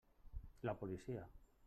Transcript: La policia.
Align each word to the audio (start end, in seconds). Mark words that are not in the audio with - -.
La 0.69 0.75
policia. 0.81 1.23